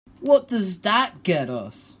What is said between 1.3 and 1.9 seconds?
us?